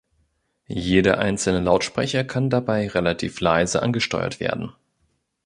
[0.65, 4.71] Jeder einzelne Lautsprecher kann dabei relativ leise angesteuert werden.